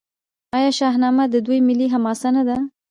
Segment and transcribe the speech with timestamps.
[0.55, 2.57] آیا شاهنامه د دوی ملي حماسه نه ده؟